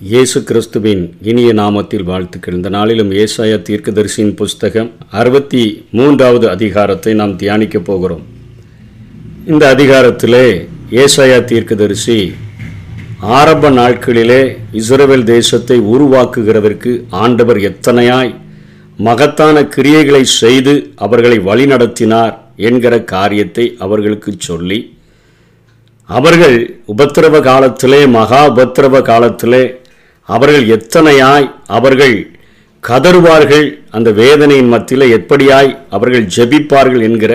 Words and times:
இயேசு 0.00 0.42
கிறிஸ்துவின் 0.44 1.14
இனிய 1.22 1.52
நாமத்தில் 1.52 2.02
வாழ்த்துக்கள். 2.02 2.54
இந்த 2.54 2.68
நாளிலும் 2.68 3.10
ஏசாயா 3.10 3.56
தீர்க்கதரிசியின் 3.68 4.34
புஸ்தகம் 4.34 4.90
அறுபத்தி 5.10 5.84
மூன்றாவது 5.90 6.50
அதிகாரத்தை 6.50 7.14
நாம் 7.14 7.38
தியானிக்கப் 7.38 7.84
போகிறோம். 7.84 8.22
இந்த 9.46 9.74
அதிகாரத்திலே 9.74 10.68
ஏசாயா 10.90 11.44
தீர்க்கதரிசி 11.44 12.32
ஆரம்ப 13.20 13.70
நாட்களிலே 13.70 14.56
இஸ்ரேல் 14.72 15.24
தேசத்தை 15.24 15.78
உருவாக்குகிறதற்கு 15.94 16.92
ஆண்டவர் 17.10 17.56
எத்தனையாய் 17.56 18.32
மகத்தான 18.98 19.66
கிரியைகளை 19.76 20.22
செய்து 20.22 20.92
அவர்களை 20.94 21.38
வழிநடத்தினார் 21.38 22.38
என்கிற 22.56 23.04
காரியத்தை 23.04 23.76
அவர்களுக்கு 23.78 24.32
சொல்லி 24.38 24.96
அவர்கள் 26.08 26.78
உபத்திரவ 26.86 27.40
காலத்திலே 27.40 28.06
மகா 28.06 28.48
உபத்திரவ 28.48 29.02
காலத்திலே 29.02 29.62
அவர்கள் 30.28 30.66
எத்தனையாய் 30.68 31.46
அவர்கள் 31.68 32.16
கதறுவார்கள் 32.84 33.66
அந்த 33.90 34.08
வேதனையின் 34.12 34.68
மத்தியில் 34.68 35.12
எப்படியாய் 35.14 35.70
அவர்கள் 35.88 36.26
ஜெபிப்பார்கள் 36.36 37.02
என்கிற 37.02 37.32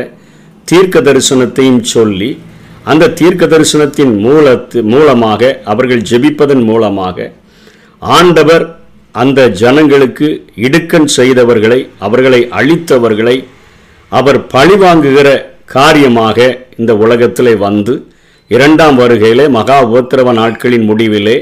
தீர்க்க 0.67 0.99
தரிசனத்தையும் 1.02 1.83
சொல்லி 1.89 2.29
அந்த 2.83 3.11
தீர்க்க 3.11 3.43
தரிசனத்தின் 3.45 4.13
மூலத்து 4.19 4.79
மூலமாக 4.83 5.52
அவர்கள் 5.63 6.02
ஜெபிப்பதன் 6.09 6.63
மூலமாக 6.63 7.27
ஆண்டவர் 8.02 8.66
அந்த 9.16 9.39
ஜனங்களுக்கு 9.53 10.27
இடுக்கண் 10.57 11.09
செய்தவர்களை 11.16 11.80
அவர்களை 11.99 12.41
அழித்தவர்களை 12.52 13.35
அவர் 14.11 14.39
பழிவாங்குகிற 14.53 15.30
காரியமாக 15.71 16.38
இந்த 16.77 16.91
உலகத்திலே 16.95 17.53
வந்து 17.57 17.94
இரண்டாம் 18.52 18.97
வருகையிலே 18.97 19.45
மகா 19.49 19.77
உபத்திரவ 19.81 20.31
நாட்களின் 20.33 20.88
முடிவிலே 20.89 21.38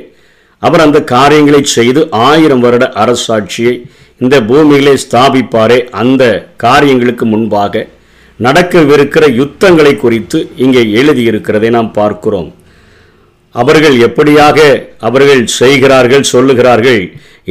அவர் 0.68 0.86
அந்த 0.86 1.00
காரியங்களை 1.14 1.62
செய்து 1.78 2.02
ஆயிரம் 2.30 2.64
வருட 2.66 2.86
அரசாட்சியை 3.04 3.76
இந்த 4.22 4.36
பூமியிலே 4.50 4.94
ஸ்தாபிப்பாரே. 5.04 5.80
அந்த 6.02 6.24
காரியங்களுக்கு 6.64 7.26
முன்பாக 7.26 7.84
நடக்கவிருக்கிற 8.40 9.26
யுத்தங்களை 9.40 9.94
குறித்து 10.04 10.40
இங்கே 10.64 10.84
எழுதியிருக்கிறதை 11.00 11.70
நாம் 11.78 11.92
பார்க்கிறோம். 12.00 12.50
அவர்கள் 13.56 13.96
எப்படியாக 14.08 14.60
அவர்கள் 15.08 15.42
செய்கிறார்கள் 15.60 16.30
சொல்லுகிறார்கள். 16.34 17.02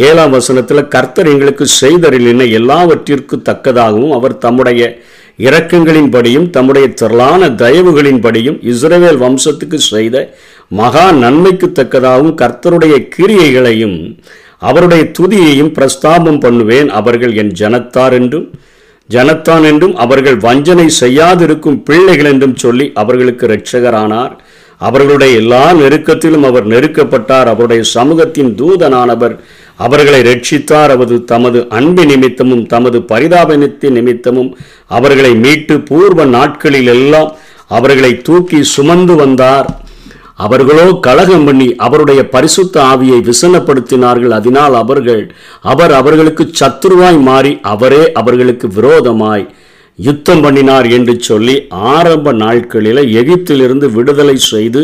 ஏழாம் 0.09 0.35
வசனத்தில் 0.37 0.91
கர்த்தர் 0.95 1.31
எங்களுக்கு 1.33 1.65
செய்தரிலின 1.81 2.47
எல்லாவற்றிற்கு 2.59 3.37
தக்கதாகவும் 3.49 4.15
அவர் 4.19 4.43
தம்முடைய 4.45 4.83
இரக்கங்களின்படியும் 5.47 6.49
தம்முடைய 6.57 6.87
திரளான 7.01 7.49
தயவுகளின்படியும் 7.63 8.59
இஸ்ரேல் 8.71 9.21
வம்சத்துக்கு 9.25 9.79
செய்த 9.93 10.17
மகா 10.79 11.05
நன்மைக்கு 11.23 11.67
தக்கதாகவும் 11.69 12.35
கர்த்தருடைய 12.41 12.95
கிரியைகளையும் 13.15 13.97
அவருடைய 14.69 15.03
துதியையும் 15.19 15.73
பிரஸ்தாபம் 15.77 16.41
பண்ணுவேன் 16.41 16.89
அவர்கள் 16.99 17.33
என் 17.43 17.53
ஜனத்தார் 17.61 18.15
என்றும் 18.19 18.47
ஜனத்தான் 19.11 19.65
என்றும் 19.71 19.95
அவர்கள் 19.97 20.37
வஞ்சனை 20.47 20.87
செய்யாதிருக்கும் 21.01 21.79
பிள்ளைகள் 21.89 22.29
என்றும் 22.33 22.57
சொல்லி 22.57 22.87
அவர்களுக்கு 23.03 23.45
இரட்சகரானார். 23.47 24.35
அவர்களுடைய 24.81 25.33
எல்லா 25.41 25.65
நெருக்கத்திலும் 25.81 26.47
அவர் 26.51 26.67
நெருக்கப்பட்டார். 26.69 27.49
அவருடைய 27.53 27.83
சமூகத்தின் 27.95 28.53
தூதனானவர் 28.61 29.35
அவர்களை 29.87 30.21
ரட்சித்தார் 30.31 30.93
அவது 30.95 31.17
தமது 31.25 31.59
அன்பு 31.79 32.05
நிமித்தமும் 32.05 32.65
தமது 32.67 32.99
பரிதாபனத்தின் 33.13 33.97
நிமித்தமும் 33.99 34.51
அவர்களை 34.99 35.35
மீட்டு 35.45 35.77
பூர்வ 35.91 36.25
நாட்களில் 36.37 36.91
எல்லாம் 36.97 37.31
அவர்களை 37.79 38.13
தூக்கி 38.29 38.59
சுமந்து 38.77 39.15
வந்தார். 39.15 39.69
அவர்களோ 40.45 40.87
கலகம் 41.07 41.47
பண்ணி 41.47 41.69
அவருடைய 41.87 42.21
பரிசுத்த 42.35 42.77
ஆவியை 42.93 43.19
விசனப்படுத்தினார்கள். 43.31 44.35
அதனால் 44.39 44.75
அவர்கள் 44.83 45.23
அவர் 45.73 45.93
அவர்களுக்கு 45.93 46.45
சத்துருவாய் 46.61 47.21
மாறி 47.29 47.53
அவரே 47.73 48.03
அவர்களுக்கு 48.13 48.69
விரோதமாய் 48.79 49.47
யுத்தம் 49.99 50.43
பண்ணினார் 50.43 50.87
என்று 50.97 51.15
சொல்லி 51.21 51.55
ஆரம்ப 51.95 52.33
நாட்களில் 52.43 53.01
எகிப்திலிருந்து 53.21 53.87
விடுதலை 53.97 54.37
செய்து 54.53 54.83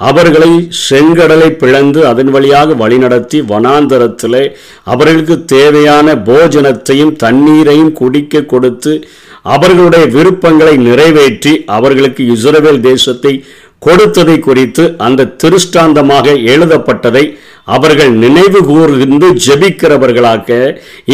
அவர்களை 0.00 0.48
செங்கடலை 0.86 1.50
பிளந்து 1.56 2.00
அதன் 2.06 2.30
வழியாக 2.30 2.74
வழிநடத்தி 2.74 3.38
வனாந்தரத்தில் 3.52 4.40
அவர்களுக்கு 4.84 5.36
தேவையான 5.54 6.16
போஜனத்தையும் 6.28 7.14
தண்ணீரையும் 7.24 7.92
குடிக்க 7.92 8.42
கொடுத்து 8.44 8.94
அவர்களுடைய 9.44 10.04
விருப்பங்களை 10.06 10.74
நிறைவேற்றி 10.78 11.52
அவர்களுக்கு 11.76 12.22
இஸ்ரேல் 12.34 12.80
தேசத்தை 12.80 13.32
கொடுத்ததை 13.86 14.36
குறித்து 14.38 14.84
அந்த 14.98 15.30
திருஷ்டாந்தமாக 15.42 16.32
எழுதப்பட்டதை 16.46 17.24
அவர்கள் 17.74 18.12
நினைவு 18.24 18.60
கூர்ந்து 18.70 19.28
ஜெபிக்கிறவர்களாக 19.44 20.48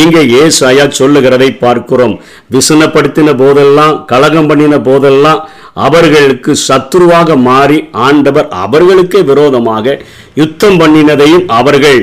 இங்கே 0.03 0.23
ஏசாயா 0.41 0.85
சொல்லுகிறதை 1.01 1.49
பார்க்கிறோம். 1.65 2.15
விசனப்படுத்தின 2.55 3.35
போதெல்லாம் 3.43 3.95
கலகம் 4.13 4.49
பண்ணின 4.51 4.81
போதெல்லாம் 4.89 5.41
அவர்களுக்கு 5.87 6.53
சத்ருவாக 6.69 7.37
மாறி 7.49 7.79
ஆண்டவர் 8.07 8.49
அவர்களுக்கே 8.65 9.21
விரோதமாக 9.31 9.95
யுத்தம் 10.41 10.77
பண்ணினதையும் 10.81 11.47
அவர்கள் 11.61 12.03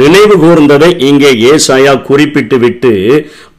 நினைவு 0.00 0.34
கூர்ந்ததை 0.42 0.88
இங்கே 1.08 1.30
ஏசாயா 1.52 1.92
குறிப்பிட்டு 2.08 2.56
விட்டு 2.58 2.92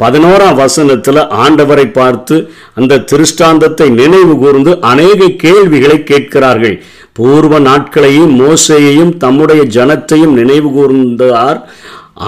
பதினோராம் 0.04 0.60
வசனத்தில் 0.62 1.22
ஆண்டவரை 1.44 1.86
பார்த்து 2.00 2.36
அந்த 2.80 3.02
திருஷ்டாந்தத்தை 3.12 3.88
நினைவு 4.02 4.36
கூர்ந்து 4.44 4.74
அநேக 4.92 5.30
கேள்விகளை 5.44 5.98
கேட்கிறார்கள். 6.12 6.78
பூர்வ 7.16 7.56
நாட்களையும் 7.70 8.34
மோசையையும் 8.42 9.14
தம்முடைய 9.24 9.62
ஜனத்தையும் 9.76 10.36
நினைவு 10.40 10.70
கூர்ந்தார். 10.76 11.60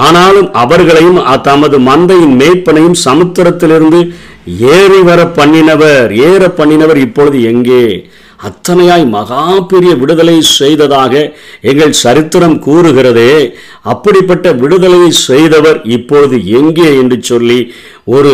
ஆனாலும் 0.06 0.50
அவர்களையும் 0.64 1.20
தமது 1.48 1.78
மந்தையின் 1.90 2.36
மேய்ப்பனையும் 2.42 2.98
சமுத்திரத்திலிருந்து 3.08 4.02
ஏறி 4.78 5.02
வர 5.10 5.22
பண்ணினவர் 5.38 6.12
ஏற 6.30 6.44
பண்ணினவர் 6.60 7.00
இப்பொழுது 7.08 7.38
எங்கே? 7.52 7.86
அத்தனையாய் 8.48 9.06
மகா 9.14 9.42
பெரிய 9.72 9.92
விடுதலை 10.00 10.36
செய்ததாக 10.42 11.14
எங்கள் 11.72 11.94
சரித்திரம் 12.02 12.58
கூறுகிறதே. 12.66 13.36
அப்படிப்பட்ட 13.92 14.48
விடுதலையை 14.62 15.12
செய்தவர் 15.28 15.80
இப்பொழுது 15.98 16.38
எங்கே 16.60 16.90
என்று 17.02 17.18
சொல்லி 17.30 17.60
ஒரு 18.16 18.34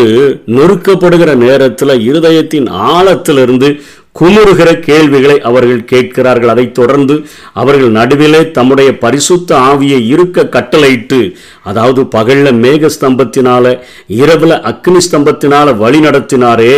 நொறுக்கப்படுகிற 0.56 1.32
நேரத்தில் 1.44 1.94
இருதயத்தின் 2.08 2.68
ஆழத்திலிருந்து 2.90 3.70
குமுறுகிற 4.14 4.70
கேள்விகளை 4.80 5.40
அவர்கள் 5.40 5.84
கேட்கிறார்கள். 5.84 6.48
அதைத் 6.48 6.74
தொடர்ந்து 6.74 7.14
அவர்கள் 7.52 7.90
நடுவிலே 7.90 8.50
தம்முடைய 8.50 8.98
பரிசுத்த 8.98 9.56
ஆவியை 9.70 10.00
இருக்க 10.06 10.46
கட்டளையிட்டு 10.46 11.20
அதாவது 11.62 12.02
பகல்ல 12.02 12.52
மேக 12.64 12.90
ஸ்தம்பத்தினால 12.96 13.64
இரவுல 14.08 14.58
அக்னி 14.70 15.00
ஸ்தம்பத்தினால 15.06 15.76
வழி 15.76 16.00
நடத்தினாரே. 16.00 16.72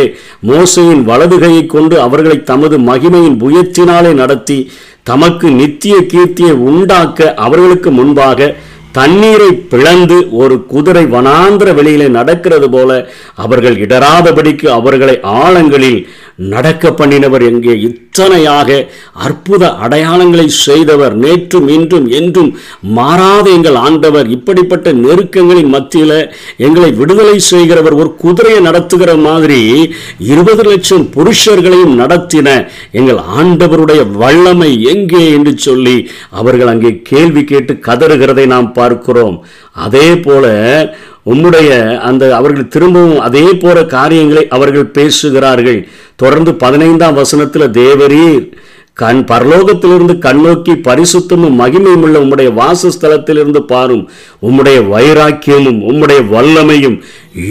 மோசையின் 0.49 1.03
வலதுகையை 1.09 1.65
கொண்டு 1.65 2.01
அவர்களை 2.01 2.43
தமது 2.43 2.77
மகிமையின் 2.89 3.39
புயத்தினாலே 3.43 4.13
நடத்தி 4.13 4.59
தமக்கு 5.03 5.49
நித்திய 5.51 5.95
கீர்த்தியை 6.13 6.53
உண்டாக்க 6.69 7.33
அவர்களுக்கு 7.45 7.91
முன்பாக 7.91 8.55
தண்ணீரை 8.91 9.51
பிளந்து 9.71 10.17
ஒரு 10.41 10.55
குதிரை 10.65 11.01
வனாந்திர 11.05 11.69
வெளியிலே 11.73 12.07
நடக்கிறது 12.07 12.69
போல 12.69 12.89
அவர்கள் 13.35 13.77
இடராதபடிக்கு 13.85 14.67
அவர்களை 14.79 15.15
ஆழங்களில் 15.21 15.97
நடக்க 16.37 16.89
பண்ணினவர் 16.89 17.43
எங்கே? 17.51 17.73
இத்தனையாக 17.87 18.69
அற்புத 19.13 19.69
அடையாளங்களை 19.69 20.45
செய்தவர் 20.45 21.19
நேற்றும் 21.19 21.67
இன்றும் 21.67 22.07
என்றும் 22.09 22.57
மாறாத 22.81 23.49
எங்கள் 23.49 23.75
ஆண்டவர் 23.75 24.27
இப்படிப்பட்ட 24.27 24.91
நெருக்கங்களின் 24.93 25.69
மத்தியில் 25.69 26.31
எங்களை 26.57 26.91
விடுதலை 26.91 27.39
செய்கிறவர் 27.39 27.93
ஒரு 27.93 28.15
குதிரையை 28.15 28.59
நடத்துகிற 28.61 29.15
மாதிரி 29.15 29.91
இருபது 30.19 30.63
லட்சம் 30.63 31.09
புருஷர்களையும் 31.15 31.97
நடத்தின 31.99 32.67
எங்கள் 32.91 33.21
ஆண்டவருடைய 33.39 34.11
வல்லமை 34.11 34.81
எங்கே 34.83 35.31
என்று 35.31 35.57
சொல்லி 35.57 36.09
அவர்கள் 36.29 36.67
அங்கே 36.67 37.01
கேள்வி 37.01 37.43
கேட்டு 37.43 37.73
கதறுகிறதை 37.73 38.45
நாம் 38.45 38.73
பார்க்கிறோம். 38.73 39.45
அதே 39.71 40.15
போல 40.15 40.45
உம்முடைய 41.25 41.69
அந்த 41.97 42.35
அவர்கள் 42.35 42.67
திரும்பவும் 42.67 43.19
அதே 43.19 43.45
போற 43.53 43.85
காரியங்களை 43.85 44.47
அவர்கள் 44.47 44.93
பேசுகிறார்கள். 44.97 45.87
தொடர்ந்து 46.15 46.53
பதினைந்தாம் 46.53 47.13
வசனத்தில் 47.13 47.73
தேவரீர் 47.79 48.45
கண் 48.93 49.25
பரலோகத்திலிருந்து 49.27 50.15
கண்ணோக்கி 50.25 50.73
பரிசுத்தமும் 50.87 51.55
மகிமையும் 51.59 52.03
உள்ள 52.05 52.19
உம்முடைய 52.19 52.49
வாசஸ்தலத்திலிருந்து 52.59 53.59
பாரும் 53.59 54.09
உம்முடைய 54.41 54.79
வைராக்கியமும் 54.91 55.79
உம்முடைய 55.89 56.19
வல்லமையும் 56.33 56.97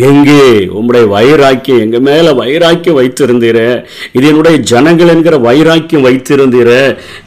எங்கே? 0.00 0.44
உம்முடைய 0.78 1.04
வைராக்கியம் 1.08 1.80
எங்க 1.80 1.98
மேல 1.98 2.32
வைராக்கியம் 2.32 2.98
வைத்திருந்தீர. 2.98 3.84
இது 4.12 4.26
என்னுடைய 4.26 4.58
ஜனங்கள் 4.58 5.08
என்கிற 5.08 5.38
வைராக்கியம் 5.38 6.04
வைத்திருந்தீர. 6.06 6.70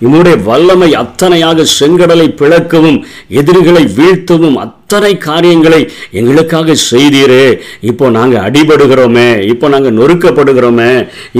உம்முடைய 0.01 0.43
வல்லமை 0.43 0.95
அத்தனையாக 0.95 1.65
செங்கடலை 1.79 2.27
பிளக்கவும் 2.41 3.01
எதிரிகளை 3.29 3.87
வீழ்த்தவும் 3.97 4.59
அத்தனை 4.85 5.13
காரியங்களை 5.17 5.79
எங்களுக்காக 6.19 6.73
செய்தீரே. 6.89 7.45
இப்போ 7.89 8.05
நாங்கள் 8.15 8.43
அடிபடுகிறோமே 8.47 9.29
இப்போ 9.51 9.67
நாங்கள் 9.73 9.95
நொறுக்கப்படுகிறோமே 9.99 10.89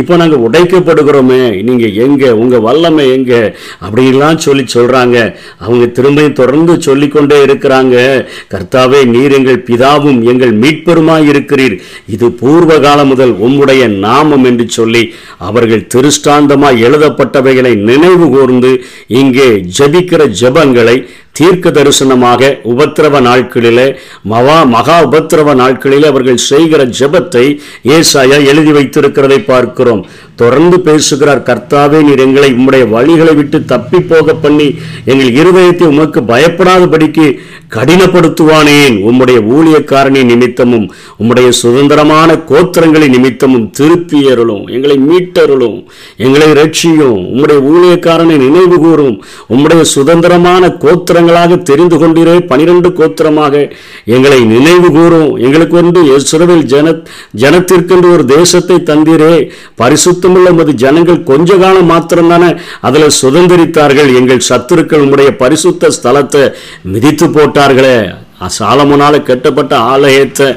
இப்போ 0.01 0.13
நாங்கள் 0.21 0.43
உடைக்கப்படுகிறோமே 0.47 1.37
நீங்கள் 1.67 1.93
எங்கே 2.05 2.29
உங்கள் 2.43 2.63
வல்லமை 2.67 3.05
எங்கே? 3.17 3.41
அப்படின்லாம் 3.85 4.39
சொல்லி 4.45 4.63
சொல்கிறாங்க 4.75 5.17
அவங்க 5.65 5.85
திரும்பியும் 5.97 6.37
தொடர்ந்து 6.39 6.75
சொல்லிக்கொண்டே 6.87 7.37
இருக்கிறாங்க. 7.47 7.95
கர்த்தாவே 8.53 9.01
நீர் 9.13 9.35
எங்கள் 9.39 9.61
பிதாவும் 9.67 10.19
எங்கள் 10.33 10.53
மீட்பெருமாய் 10.63 11.29
இருக்கிறீர். 11.33 11.75
இது 12.15 12.29
பூர்வ 12.41 12.79
காலம் 12.87 13.11
முதல் 13.13 13.35
உம்முடைய 13.47 13.83
நாமம் 14.07 14.47
என்று 14.51 14.67
சொல்லி 14.79 15.03
அவர்கள் 15.49 15.85
திருஷ்டாந்தமாய் 15.95 16.83
எழுதப்பட்டவைகளை 16.89 17.75
நினைவு 17.91 18.27
கூர்ந்து 18.37 18.73
இங்கே 19.21 19.47
ஜபிக்கிற 19.79 20.23
ஜபங்களை 20.41 20.97
தீர்க்க 21.37 21.71
தரிசனமாக 21.77 22.49
உபத்திரவ 22.73 23.19
நாட்களிலே 23.27 23.87
மகா 24.33 24.57
மகா 24.75 24.97
உபத்திரவ 25.07 25.55
நாட்களிலே 25.61 26.07
அவர்கள் 26.11 26.45
செய்கிற 26.49 26.81
ஜெபத்தை 26.99 27.45
ஏசாயா 27.95 28.37
எழுதி 28.51 28.71
வைத்திருக்கிறதை 28.77 29.39
பார்க்கிறோம். 29.51 30.03
தொடர்ந்து 30.35 30.79
பேசுகிறார் 30.79 31.43
கர்த்தாவே 31.49 31.99
நீர் 32.07 32.23
எங்களை 32.25 32.49
உம்முடைய 32.53 32.83
வழிகளை 32.95 33.33
விட்டு 33.35 33.65
தப்பி 33.65 33.99
போக 33.99 34.33
பண்ணி 34.33 34.67
எங்கள் 35.05 35.35
இருதயத்தை 35.41 35.85
உமக்கு 35.93 36.21
பயப்படாதபடிக்கு 36.31 37.27
கடினப்படுத்துவானேன். 37.75 38.95
உம்முடைய 39.09 39.39
ஊழியக்காரனி 39.55 40.21
நிமித்தமும் 40.31 40.85
உம்முடைய 41.21 41.49
சுதந்திரமான 41.49 42.35
கோத்திரங்களின் 42.49 43.13
நிமித்தமும் 43.15 43.69
திருப்பி 43.69 44.19
அருளும். 44.31 44.67
எங்களை 44.67 44.97
மீட்டருளும். 45.09 45.77
எங்களை 46.17 46.47
ரட்சியும் 46.61 47.19
உம்முடைய 47.31 47.59
ஊழியக்காரனை 47.71 48.37
நினைவு 48.45 48.79
கூறும். 48.79 49.17
உம்முடைய 49.49 49.81
சுதந்திரமான 49.81 50.67
கோத்திரங்களாக 50.83 51.61
தெரிந்து 51.61 51.97
கொண்டீரே. 51.97 52.37
பனிரெண்டு 52.51 52.91
கோத்திரமாக 52.99 53.71
எங்களை 54.05 54.39
நினைவு 54.43 54.91
கூறும். 54.91 55.35
எங்களுக்கு 55.35 55.75
வந்து 55.81 56.01
இஸ்ரவேல் 56.17 56.65
ஜன 56.73 56.95
ஜனத்திற்கென்று 57.41 58.11
ஒரு 58.13 58.25
தேசத்தை 58.25 58.77
தந்தீரே. 58.91 59.33
பரிசுத்தமுள்ள 60.25 60.51
மது 60.59 60.73
ஜனங்கள் 60.83 61.25
கொஞ்ச 61.29 61.57
காலம் 61.61 61.89
மாத்திரம் 61.93 62.31
தானே 62.33 62.49
அதில் 62.87 63.17
சுதந்திரித்தார்கள்? 63.21 64.09
எங்கள் 64.19 64.47
சத்துருக்கள் 64.49 65.07
உடைய 65.13 65.29
பரிசுத்த 65.41 65.91
ஸ்தலத்தை 65.97 66.43
மிதித்து 66.93 67.27
போட்டார்களே. 67.35 67.97
சாலமுனால 68.57 69.23
கட்டப்பட்ட 69.23 69.77
ஆலயத்தை 69.77 70.47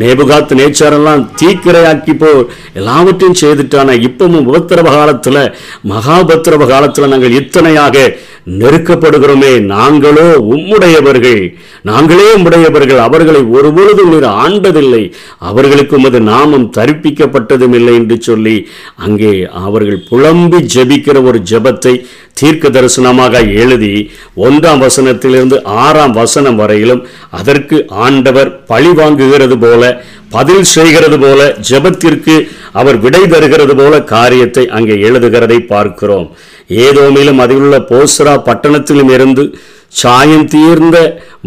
நேபுகாத்து 0.00 0.54
நேச்சாரெல்லாம் 0.60 1.24
தீக்கிரையாக்கி 1.40 2.14
போ 2.14 2.30
எல்லாவற்றையும் 2.74 3.40
செய்துட்டான. 3.40 3.96
இப்பவும் 4.08 4.46
உபத்திரவ 4.50 4.88
காலத்தில் 4.90 5.42
மகாபத்திரவ 5.88 6.66
காலத்தில் 6.66 7.08
நாங்கள் 7.08 7.36
இத்தனையாக 7.40 8.16
நெருக்கப்படுகிறோமே. 8.60 9.52
நாங்களோ 9.60 10.24
உம்முடையவர்கள். 10.54 11.54
நாங்களே 11.82 12.26
உம்முடையவர்கள். 12.36 12.96
அவர்களை 12.96 13.40
ஒருபொழுதும் 13.40 14.12
நீர் 14.12 14.28
ஆண்டதில்லை. 14.44 15.12
அவர்களுக்கு 15.38 15.96
உமது 15.96 16.20
நாமம் 16.20 16.70
தரிப்பிக்கப்பட்டதும் 16.76 17.74
இல்லை 17.74 17.94
என்று 17.94 18.18
சொல்லி 18.20 18.68
அங்கே 18.96 19.32
அவர்கள் 19.52 20.04
புலம்பி 20.10 20.60
ஜெபிக்கிற 20.74 21.24
ஒரு 21.24 21.38
ஜெபத்தை 21.52 22.04
தீர்க்க 22.36 22.68
தரிசனமாக 22.68 23.34
எழுதி 23.54 23.92
ஒன்றாம் 24.36 24.82
வசனத்திலிருந்து 24.82 25.56
ஆறாம் 25.84 26.12
வசனம் 26.12 26.56
வரையிலும் 26.56 27.02
அதற்கு 27.30 27.76
ஆண்டவர் 27.98 28.64
பழி 28.66 28.88
வாங்குகிறது 28.92 29.58
போல 29.58 29.82
பதில் 30.30 30.62
செய்கிறது 30.62 31.18
போல 31.18 31.40
ஜெபத்திற்கு 31.68 32.34
அவர் 32.72 32.96
விடை 32.96 33.26
தருகிறது 33.26 33.74
போல 33.76 34.02
காரியத்தை 34.04 34.68
அங்கே 34.68 34.94
எழுதுகிறதை 35.08 35.58
பார்க்கிறோம். 35.66 36.26
ஏதோமிலும் 36.78 37.38
அதிலுள்ள 37.38 37.78
போஸ்ரா 37.90 38.34
பட்டணத்திலும் 38.46 39.10
இருந்து 39.10 39.44
சாயம் 39.92 40.46
தீர்ந்த 40.46 40.98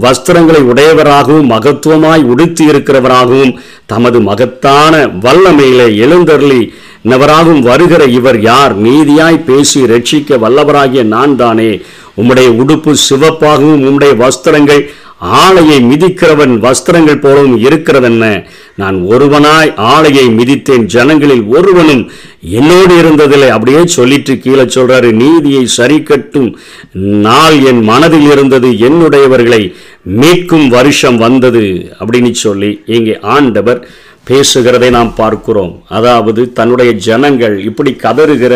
வஸ்திரங்களை 0.01 0.62
உடையவராகவும் 0.63 1.51
மகத்துவமாய் 1.51 2.24
உடுத்தி 2.24 2.63
இருக்கிறவராகவும் 2.63 3.54
தமது 3.86 4.19
மகத்தான 4.22 4.94
வல்லமையிலே 5.24 5.88
எழுந்தருளி 5.98 6.62
நவராகும் 7.04 7.62
வருகிற 7.62 8.06
இவர் 8.06 8.42
யார்? 8.42 8.76
நீதியாய் 8.82 9.46
பேசி 9.46 9.82
ரட்சிக்க 9.86 10.40
வல்லவராகிய 10.44 11.04
நான் 11.04 11.36
தானே 11.36 11.82
உம்முடைய 12.18 12.48
உடுப்பு 12.62 12.94
சிவப்பாகவும் 13.10 13.84
உம்முடைய 13.88 14.16
வஸ்திரங்கள் 14.16 14.90
ஆலையை 15.20 15.78
மிதிக்கிறவன் 15.82 16.54
வஸ்திரங்கள் 16.60 17.22
போலவும் 17.22 17.58
இருக்கிறதென்ன? 17.58 18.44
நான் 18.76 18.98
ஒருவனாய் 19.04 19.74
ஆலையை 19.76 20.26
மிதித்தேன் 20.30 20.86
ஜனங்களில் 20.86 21.44
ஒருவனும் 21.44 22.12
என்னோடு 22.42 22.94
இருந்ததில்லை. 23.02 23.48
அப்படியே 23.48 23.86
சொல்லிட்டு 23.86 24.40
கீழே 24.40 24.62
சொல்றாரு 24.62 25.12
நீதியை 25.12 25.66
சரி 25.66 26.04
கட்டும் 26.04 26.58
நாள் 26.94 27.62
என் 27.62 27.84
மனதில் 27.84 28.32
இருந்தது 28.32 28.72
என்னுடையவர்களை 28.72 29.74
மீட்கும் 30.06 30.68
வருஷம் 30.68 31.18
வந்தது. 31.18 31.92
அப்படின்னு 32.00 32.32
சொல்லி 32.32 32.82
இங்கே 32.86 33.20
ஆண்டவர் 33.20 33.88
பேசுகிறதை 34.27 34.89
நாம் 34.97 35.12
பார்க்கிறோம். 35.21 35.74
அதாவது 35.97 36.41
தன்னுடைய 36.59 36.91
ஜனங்கள் 37.07 37.56
இப்படி 37.69 37.91
கதறுகிற 38.06 38.53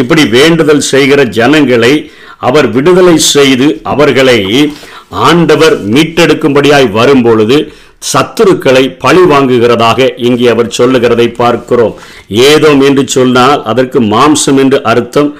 இப்படி 0.00 0.24
வேண்டுதல் 0.38 0.84
செய்கிற 0.92 1.20
ஜனங்களை 1.38 1.92
அவர் 2.48 2.68
விடுதலை 2.76 3.16
செய்து 3.34 3.68
அவர்களை 3.92 4.38
ஆண்டவர் 5.28 5.76
மீட்டெடுக்கும்படியாய் 5.94 6.88
வரும்பொழுது 6.98 7.58
சத்துருக்களை 8.10 8.82
பழி 9.04 9.22
வாங்குகிறதாக 9.32 10.06
இங்கே 10.26 10.46
அவர் 10.52 10.76
சொல்லுகிறதை 10.78 11.26
பார்க்கிறோம். 11.40 11.94
ஏதோம் 12.50 12.82
என்று 12.88 13.04
சொன்னால் 13.16 13.60
அதற்கு 13.72 14.00
மாம்சம் 14.14 14.60
என்று 14.64 14.78
அர்த்தம். 14.92 15.30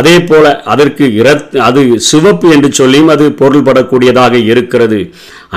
அதே 0.00 0.16
போல 0.28 0.44
அதற்கு 0.72 1.04
இரத் 1.20 1.56
அது 1.68 1.80
சிவப்பு 2.08 2.46
என்று 2.56 2.68
சொல்லியும் 2.78 3.10
அது 3.14 3.24
பொருள்படக்கூடியதாக 3.40 4.34
இருக்கிறது. 4.52 5.00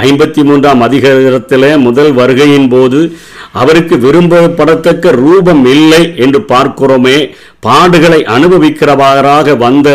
ஐம்பத்தி 0.04 0.44
மூன்றாம் 0.44 0.82
அதிகாரத்தில் 0.82 1.68
முதல் 1.78 2.14
வருகையின் 2.14 2.70
போது 2.70 3.00
அவருக்கு 3.52 3.96
விரும்பப்படத்தக்க 3.96 5.12
ரூபம் 5.12 5.66
இல்லை 5.66 6.14
என்று 6.18 6.40
பார்க்கிறோமே 6.50 7.18
பாடுகளை 7.66 8.18
அனுபவிக்கிறவராக 8.34 9.58
வந்த 9.58 9.88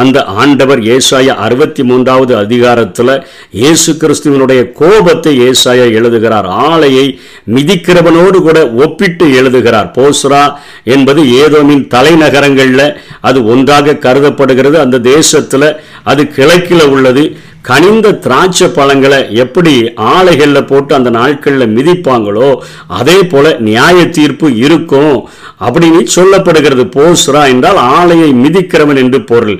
அந்த 0.00 0.24
ஆண்டவர் 0.24 0.80
ஏசாய 0.94 1.26
அறுபத்தி 1.44 1.82
மூன்றாவது 1.82 2.36
அதிகாரத்தில் 2.36 3.12
இயேசு 3.50 3.92
கிறிஸ்துவனுடைய 3.92 4.72
கோபத்தை 4.72 5.40
ஏசாயா 5.40 5.86
எழுதுகிறார். 5.98 6.46
ஆலையை 6.46 7.06
மிதிக்கிறவனோடு 7.54 8.40
கூட 8.48 8.70
ஒப்பிட்டு 8.70 9.28
எழுதுகிறார். 9.34 9.92
போஸ்ரா 9.98 10.42
என்பது 10.84 11.22
ஏதோமின் 11.44 11.86
தலைநகரங்களில் 11.96 12.96
அது 13.20 13.46
ஒன்றாக 13.46 13.94
கருதப்படுகிறது. 14.06 14.78
அந்த 14.80 14.98
தேசத்தில் 14.98 15.68
அது 16.02 16.28
கிழக்கில் 16.28 16.88
உள்ளது. 16.88 17.24
கனிந்த 17.62 18.12
திராட்சை 18.12 18.66
பழங்களை 18.68 19.18
எப்படி 19.34 19.72
ஆலைகளில் 19.96 20.66
போட்டு 20.66 20.94
அந்த 20.94 21.10
நாட்களில் 21.10 21.74
மிதிப்பாங்களோ 21.76 22.48
அதே 22.86 23.18
போல 23.22 23.56
நியாய 23.58 24.08
தீர்ப்பு 24.08 24.48
இருக்கும் 24.56 25.16
அப்படின்னு 25.60 26.00
சொல்லப்படுகிறது. 26.14 26.84
போஸ்ரா 26.96 27.42
என்றால் 27.48 27.76
ஆலையை 27.76 28.30
மிதிக்கிறவன் 28.34 28.96
என்று 28.96 29.24
பொருள். 29.24 29.56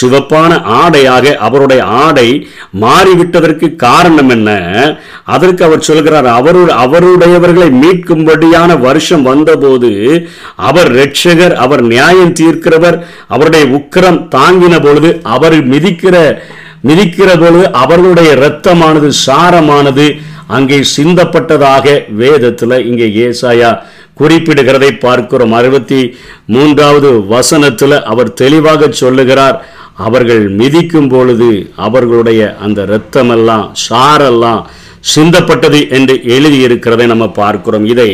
சிவப்பான 0.00 0.62
ஆடையாக 0.80 1.34
அவருடைய 1.36 1.84
ஆடை 1.84 2.26
மாறிவிட்டதற்கு 2.80 3.76
காரணம் 3.76 4.28
என்ன? 4.28 4.50
அதற்கு 5.24 5.64
அவர் 5.64 5.80
சொல்கிறார் 5.80 6.26
அவரு 6.26 6.64
அவருடையவர்களை 6.84 7.70
மீட்கும்படியான 7.82 8.80
வருஷம் 8.80 9.22
வந்தபோது 9.22 9.92
அவர் 10.56 10.92
ரட்சகர் 10.92 11.54
அவர் 11.54 11.82
நியாயம் 11.82 12.36
தீர்க்கிறவர் 12.42 12.98
அவருடைய 13.28 13.66
உக்கிரம் 13.78 14.20
தாங்கின 14.28 14.82
பொழுது 14.82 15.20
அவர் 15.22 15.58
மிதிக்கிற 15.64 16.16
மிதிக்கிற 16.86 17.30
பொழுது 17.42 17.66
அவர்களுடைய 17.82 18.30
இரத்தமானது 18.40 19.08
சாரமானது 19.26 20.06
அங்கே 20.56 20.78
சிந்தப்பட்டதாக 20.96 21.96
வேதத்தில் 22.22 22.84
இங்கே 22.88 23.06
ஏசாயா 23.26 23.70
குறிப்பிடுகிறதை 24.20 24.90
பார்க்கிறோம். 25.04 25.54
அறுபத்தி 25.60 26.00
மூன்றாவது 26.54 27.08
வசனத்தில் 27.32 27.96
அவர் 28.12 28.30
தெளிவாக 28.42 28.88
சொல்லுகிறார் 29.00 29.56
அவர்கள் 30.06 30.44
மிதிக்கும் 30.60 31.10
பொழுது 31.14 31.50
அவர்களுடைய 31.86 32.40
அந்த 32.64 32.80
இரத்தமெல்லாம் 32.90 33.66
சாரெல்லாம் 33.86 34.62
சிந்தப்பட்டது 35.14 35.80
என்று 35.96 36.14
எழுதியிருக்கிறதை 36.36 37.06
நம்ம 37.12 37.26
பார்க்கிறோம். 37.40 37.84
இதை 37.92 38.10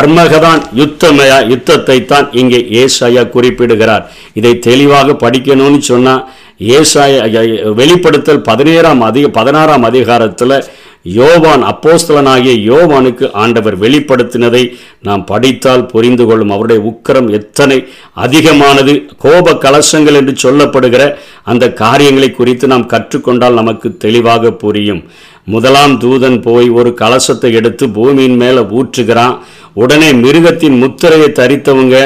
அர்மகதான் 0.00 0.60
யுத்தமய 0.80 1.32
யுத்தத்தை 1.52 1.98
தான் 2.12 2.26
இங்கே 2.40 2.60
ஏசாயா 2.82 3.22
குறிப்பிடுகிறார். 3.34 4.04
இதை 4.40 4.52
தெளிவாக 4.68 5.16
படிக்கணும்னு 5.24 5.80
சொன்னா 5.90 6.14
ஏசாய 6.58 7.72
வெளிப்படுத்தல் 7.74 8.40
பதினேழாம் 8.40 9.00
அதிக 9.00 9.28
பதினாறாம் 9.28 9.82
அதிகாரத்தில் 9.82 10.64
யோவான் 11.02 11.62
அப்போஸ்தலனாகிய 11.62 12.52
யோவானுக்கு 12.70 13.32
ஆண்டவர் 13.32 13.78
வெளிப்படுத்தினதை 13.78 14.72
நாம் 15.02 15.24
படித்தால் 15.24 15.86
புரிந்து 15.86 16.26
கொள்ளும். 16.26 16.50
அவருடைய 16.50 16.82
உக்கரம் 16.82 17.30
எத்தனை 17.30 17.88
அதிகமானது 18.14 19.06
கோப 19.18 19.52
கலசங்கள் 19.52 20.14
என்று 20.14 20.34
சொல்லப்படுகிற 20.42 21.16
அந்த 21.44 21.72
காரியங்களை 21.72 22.30
குறித்து 22.30 22.66
நாம் 22.66 22.88
கற்றுக்கொண்டால் 22.88 23.58
நமக்கு 23.60 23.96
தெளிவாக 23.96 24.52
புரியும். 24.52 25.04
முதலாம் 25.52 25.92
தூதன் 26.00 26.38
போய் 26.42 26.68
ஒரு 26.78 26.90
கலசத்தை 27.00 27.50
எடுத்து 27.58 27.84
பூமியின் 27.96 28.36
மேலே 28.36 28.62
ஊற்றுகிறான். 28.78 29.36
உடனே 29.82 30.08
மிருகத்தின் 30.12 30.76
முத்திரையை 30.82 31.28
தரித்தவங்க 31.28 31.96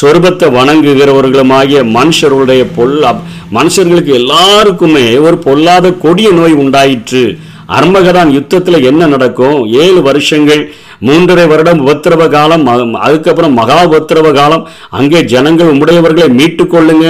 சொர்பத்தை 0.00 0.48
வணங்குகிறவர்களுமாகிய 0.58 1.80
மனுஷருடைய 1.96 2.62
பொல்லா 2.76 3.10
மனுஷர்களுக்கு 3.52 4.12
எல்லாருக்குமே 4.20 5.06
ஒரு 5.26 5.38
பொல்லாத 5.38 5.92
கொடிய 6.04 6.30
நோய் 6.30 6.54
உண்டாயிற்று. 6.62 7.24
அர்மகதான் 7.68 8.30
யுத்தத்தில் 8.38 8.86
என்ன 8.90 9.06
நடக்கும்? 9.06 9.58
ஏழு 9.84 10.00
வருஷங்கள் 10.02 10.62
மூன்றரை 11.06 11.44
வருடம் 11.52 11.80
உபத்திரவ 11.84 12.28
காலம் 12.34 12.64
அதுக்கப்புறம் 13.06 13.56
மகா 13.60 13.78
உபத்திரவ 13.88 14.28
காலம். 14.38 14.64
அங்கே 14.98 15.20
ஜனங்கள் 15.32 15.70
உம்முடையவர்களை 15.72 16.28
மீட்டு 16.38 16.64
கொள்ளுங்க. 16.74 17.06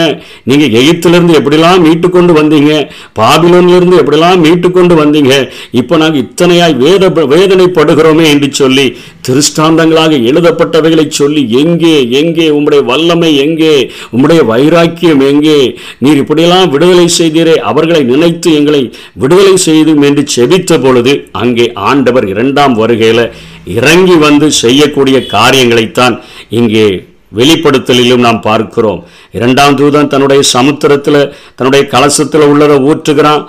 நீங்க 0.51 0.65
எகிப்திலிருந்து 0.81 1.39
எப்படிலாம் 1.41 1.85
மீட்டு 1.87 2.09
கொண்டு 2.17 2.33
வந்தீங்க? 2.39 2.73
பாபிலோனிலிருந்து 3.21 4.01
எப்படிலாம் 4.03 4.43
மீட்டு 4.47 4.71
கொண்டு 4.79 4.97
வந்தீங்க? 5.03 5.35
இப்போ 5.81 5.95
நாங்கள் 6.03 6.23
இத்தனையாய் 6.25 6.77
வேத 6.85 7.11
வேதனைப்படுகிறோமே 7.35 8.27
என்று 8.35 8.49
சொல்லி 8.61 8.87
திருஷ்டாந்தங்களாக 9.29 10.17
எழுதப்பட்டவைகளை 10.31 11.07
சொல்லி 11.21 11.43
எங்கே 11.63 11.95
எங்கே 12.21 12.47
உம்முடைய 12.57 12.83
வல்லமை 12.91 13.31
எங்கே? 13.45 13.75
உம்முடைய 14.15 14.41
வைராக்கியம் 14.53 15.23
எங்கே? 15.31 15.59
நீர் 16.05 16.21
இப்படியெல்லாம் 16.23 16.71
விடுதலை 16.75 17.07
செய்தீரே. 17.19 17.57
அவர்களை 17.71 18.03
நினைத்து 18.13 18.51
எங்களை 18.59 18.83
விடுதலை 19.23 19.57
செய்தும் 19.69 20.03
என்று 20.09 20.25
செபித்த 20.37 20.81
பொழுது 20.85 21.15
அங்கே 21.43 21.67
ஆண்டவர் 21.91 22.27
இரண்டாம் 22.35 22.75
வருகையில் 22.83 23.25
இறங்கி 23.77 24.17
வந்து 24.27 24.47
செய்யக்கூடிய 24.63 25.19
காரியங்களைத்தான் 25.35 26.17
இங்கே 26.61 26.87
வெளிப்படுத்தலிலும் 27.39 28.25
நாம் 28.27 28.41
பார்க்கிறோம். 28.41 28.99
இரண்டாம் 29.37 29.77
தூதன் 29.79 30.11
தன்னுடைய 30.13 30.43
சமுத்திரத்தில் 30.43 31.21
தன்னுடைய 31.55 31.87
கலசத்தில் 31.95 32.51
உள்ளதை 32.53 32.77
ஊற்றுகிறான். 32.91 33.43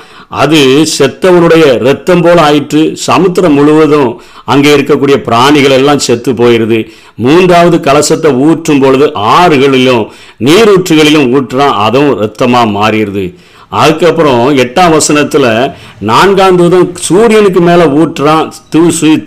அது 0.44 0.60
செத்தவனுடைய 0.98 1.66
இரத்தம் 1.82 2.22
போல் 2.22 2.42
ஆயிற்று. 2.48 2.82
சமுத்திரம் 3.08 3.54
முழுவதும் 3.54 4.10
அங்கே 4.54 4.72
இருக்கக்கூடிய 4.76 5.18
பிராணிகள் 5.28 5.76
எல்லாம் 5.80 6.06
செத்து 6.08 6.32
போயிருது. 6.34 6.80
மூன்றாவது 7.26 7.78
கலசத்தை 7.90 8.32
ஊற்றும் 8.48 8.80
பொழுது 8.80 9.08
ஆறுகளிலும் 9.38 10.06
நீரூற்றுகளிலும் 10.48 11.30
ஊற்றுறான் 11.36 11.78
அதுவும் 11.86 12.18
இரத்தமாக 12.22 12.74
மாறிடுது. 12.78 13.26
அதுக்கப்புறம் 13.70 14.58
எட்டாம் 14.58 14.90
வசனத்தில் 14.90 15.72
நான்காம் 16.00 16.58
தூதம் 16.58 16.92
சூரியனுக்கு 16.96 17.62
மேலே 17.62 17.84
ஊற்றுறான். 17.84 18.52
தூ 18.70 18.88
சு- 19.02 19.24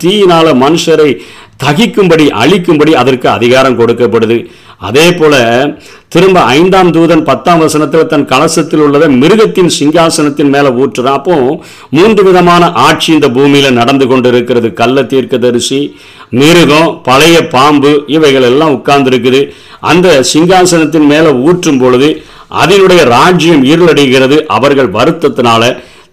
மனுஷரை 0.53 1.17
தகிக்கும்படி 1.63 2.29
அழிக்கும்படி 2.29 2.91
அதற்கு 2.91 3.29
அதிகாரம் 3.29 3.79
கொடுக்கப்படுது. 3.79 4.45
அதே 4.77 5.11
போல 5.11 5.63
திரும்ப 6.07 6.41
ஐந்தாம் 6.41 6.91
தூதன் 6.91 7.23
பத்தாம் 7.23 7.59
வசனத்தில் 7.59 8.07
தன் 8.07 8.25
கலசத்தில் 8.25 8.79
உள்ளதை 8.79 9.07
மிருகத்தின் 9.07 9.71
சிங்காசனத்தின் 9.79 10.49
மேலே 10.49 10.67
ஊற்றுறான். 10.67 11.13
அப்போ 11.13 11.63
மூன்று 11.89 12.23
விதமான 12.23 12.71
ஆட்சி 12.71 13.13
இந்த 13.13 13.29
பூமியில் 13.29 13.73
நடந்து 13.73 14.07
கொண்டு 14.07 14.29
இருக்கிறது 14.29 14.73
கள்ள 14.73 15.03
தீர்க்கதரிசி 15.03 15.95
மிருகம் 16.29 16.99
பழைய 17.03 17.47
பாம்பு 17.47 18.03
இவைகள் 18.07 18.41
எல்லாம் 18.41 18.73
உட்கார்ந்துருக்குது. 18.73 19.49
அந்த 19.79 20.23
சிங்காசனத்தின் 20.33 21.07
மேலே 21.07 21.31
ஊற்றும் 21.31 21.77
பொழுது 21.77 22.23
அதனுடைய 22.61 23.01
ராஜ்யம் 23.15 23.63
இருளடைகிறது. 23.63 24.37
அவர்கள் 24.57 24.91
வருத்தத்தினால 24.97 25.63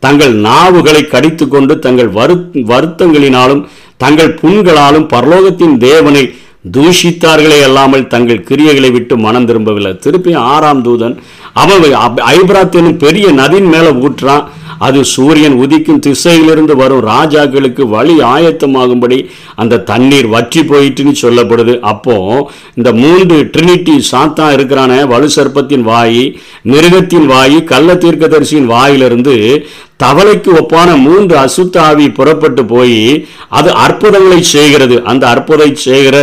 தங்கள் 0.05 0.35
நாவுகளை 0.49 1.03
கடித்துக்கொண்டு 1.07 1.75
தங்கள் 1.85 2.11
வரு 2.19 2.35
வருத்தங்களினாலும் 2.73 3.63
தங்கள் 4.03 4.37
புண்களாலும் 4.43 5.07
பரலோகத்தின் 5.13 5.77
தேவனை 5.87 6.25
தூஷித்தார்களே 6.77 7.59
அல்லாமல் 7.67 8.07
தங்கள் 8.13 8.45
கிரியைகளை 8.49 8.91
விட்டு 8.93 9.15
மனம் 9.17 9.47
திரும்பவில்லை. 9.47 9.93
திருப்பி 10.05 10.33
ஆறாம் 10.53 10.85
தூதன் 10.85 11.17
அவன் 11.63 11.83
ஐப்ராத் 12.37 12.79
என்னும் 12.81 13.03
பெரிய 13.05 13.27
நதியின் 13.41 13.73
மேலே 13.75 13.91
ஊற்றான். 14.07 14.45
அது 14.79 15.01
சூரியன் 15.05 15.57
உதிக்கும் 15.65 16.03
திசையிலிருந்து 16.07 16.75
வரும் 16.77 17.03
ராஜாக்களுக்கு 17.13 17.83
வழி 17.95 18.17
ஆயத்தமாகும்படி 18.35 19.19
அந்த 19.63 19.81
தண்ணீர் 19.91 20.29
வற்றி 20.35 20.63
போயிட்டுன்னு 20.71 21.15
சொல்லப்படுது. 21.23 21.75
அப்போ 21.93 22.17
இந்த 22.75 22.93
மூன்று 23.03 23.37
ட்ரினிட்டி 23.55 23.97
சாத்தா 24.11 24.47
இருக்கிறான 24.57 24.93
வலு 25.13 25.29
சர்ப்பத்தின் 25.37 25.87
வாய் 25.91 26.23
மிருகத்தின் 26.73 27.27
வாய் 27.27 27.59
கள்ள 27.65 27.95
தீர்க்கதரிசியின் 28.05 28.71
வாயிலிருந்து 28.75 29.37
தவளைக்கு 30.03 30.51
ஒப்பான 30.61 30.89
மூன்று 31.05 31.35
அசுத்த 31.45 31.77
ஆவி 31.81 32.07
புறப்பட்டு 32.19 32.63
போய் 32.65 33.27
அது 33.59 33.71
அற்புதங்களை 33.85 34.41
செய்கிறது. 34.55 34.97
அந்த 35.05 35.25
அற்புதை 35.29 35.69
செய்கிற 35.75 36.17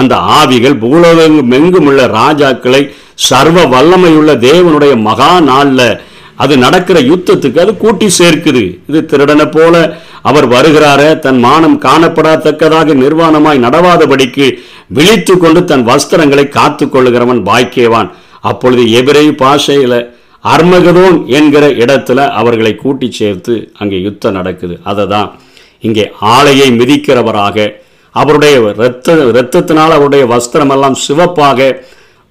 அந்த 0.00 0.14
ஆவிகள் 0.16 0.76
பூலோகம் 0.84 1.52
எங்கும் 1.58 1.86
உள்ள 1.86 2.00
ராஜாக்களை 2.20 2.82
சர்வ 3.28 3.64
வல்லமையுள்ள 3.74 4.32
தேவனுடைய 4.46 4.92
மகா 5.08 5.32
நாளில் 5.40 5.88
அது 6.42 6.54
நடக்கிற 6.64 6.98
யுத்தத்துக்கு 7.10 7.58
அது 7.64 7.72
கூட்டி 7.82 8.06
சேர்க்குது. 8.18 8.62
இது 8.90 9.00
திருடனை 9.10 9.46
போல 9.56 9.74
அவர் 10.28 10.46
வருகிறார 10.54 11.02
தன் 11.24 11.40
மானம் 11.46 11.76
காணப்படத்தக்கதாக 11.86 12.94
நிர்வாணமாய் 13.02 13.64
நடவாதபடிக்கு 13.66 14.46
விழித்து 14.96 15.34
கொண்டு 15.42 15.60
தன் 15.70 15.84
வஸ்திரங்களை 15.90 16.44
காத்து 16.56 16.86
கொள்ளுகிறவன் 16.86 17.42
பாக்கியவான். 17.50 18.10
அப்பொழுது 18.50 18.84
எபிரேய 19.00 19.30
பாஷையில 19.42 19.94
அர்மகதோன் 20.44 21.16
என்கிற 21.38 21.64
இடத்துல 21.84 22.20
அவர்களை 22.40 22.72
கூட்டி 22.82 23.08
சேர்த்து 23.20 23.54
அங்கே 23.80 23.98
யுத்தம் 24.06 24.36
நடக்குது. 24.38 24.74
அதை 24.90 25.04
தான் 25.14 25.28
இங்கே 25.88 26.04
ஆலையை 26.34 26.68
மிதிக்கிறவராக 26.80 27.66
அவருடைய 28.14 28.54
இரத்த 28.70 29.12
இரத்தத்தினால் 29.32 29.94
அவருடைய 29.96 30.24
வஸ்திரமெல்லாம் 30.32 30.96
சிவப்பாக 31.04 31.68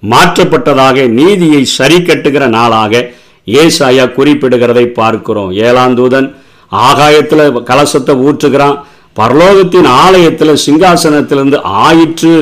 மாற்றப்பட்டதாக 0.02 1.06
நீதியை 1.18 1.62
சரி 1.78 1.98
கட்டுகிற 2.08 2.44
நாளாக 2.58 3.02
ஏசாயா 3.46 4.04
குறிப்பிடுகிறதை 4.16 4.86
பார்க்கிறோம். 5.00 5.52
ஏழாம் 5.52 5.96
தூதன் 5.96 6.28
ஆகாயத்தில் 6.72 7.44
கலசத்தை 7.70 8.14
ஊற்றுகிறான். 8.26 8.76
பரலோகத்தின் 9.16 9.88
ஆலயத்தில் 10.04 10.60
சிங்காசனத்திலிருந்து 10.66 11.60
ஆயிற்று 11.62 12.34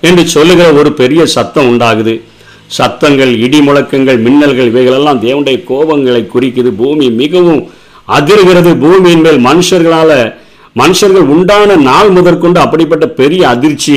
என்று 0.00 0.28
சொல்லுகிற 0.28 0.72
ஒரு 0.72 0.92
பெரிய 0.92 1.26
சத்தம் 1.26 1.68
உண்டாகுது. 1.70 2.14
சத்தங்கள் 2.66 3.32
இடி 3.44 3.60
முழக்கங்கள் 3.60 4.18
மின்னல்கள் 4.26 4.70
இவைகளெல்லாம் 4.70 5.22
தேவனுடைய 5.22 5.58
கோபங்களை 5.70 6.22
குறிக்குது. 6.34 6.70
பூமி 6.82 7.10
மிகவும் 7.10 7.62
அதிர்கிறது. 8.16 8.70
பூமியின் 8.84 9.20
மேல் 9.20 9.40
மனுஷர்களால 9.46 10.12
மனுஷர்கள் 10.80 11.26
உண்டான 11.34 11.76
நாள் 11.76 12.10
முதற்கொண்டு 12.10 12.60
அப்படிப்பட்ட 12.60 13.06
பெரிய 13.08 13.48
அதிர்ச்சி 13.48 13.96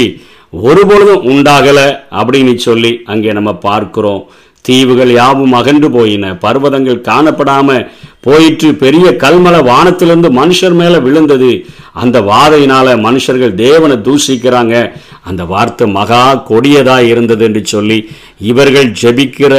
ஒருபொழுதும் 0.53 1.23
உண்டாகலை 1.31 1.87
அப்படின்னு 2.19 2.55
சொல்லி 2.55 3.01
அங்கே 3.05 3.31
நம்ம 3.31 3.53
பார்க்கிறோம். 3.53 4.21
தீவுகள் 4.67 5.11
யாவும் 5.19 5.55
அகன்று 5.59 5.89
போயின. 5.95 6.33
பர்வதங்கள் 6.45 7.05
காணப்படாம 7.09 7.69
போயிற்று. 8.27 8.69
பெரிய 8.83 9.05
கல்மலை 9.23 9.59
வானத்திலிருந்து 9.71 10.29
மனுஷர் 10.39 10.75
மேல 10.81 10.93
விழுந்தது. 11.05 11.51
அந்த 12.03 12.17
வாதையினால 12.31 12.95
மனுஷர்கள் 13.07 13.53
தேவனை 13.65 13.97
தூசிக்கிறாங்க 14.07 14.75
அந்த 15.29 15.43
வார்த்தை 15.51 15.85
மகா 15.97 16.23
கொடியதா 16.49 16.97
இருந்தது 17.11 17.43
என்று 17.47 17.61
சொல்லி 17.73 17.99
இவர்கள் 18.51 18.89
ஜெபிக்கிற 19.01 19.53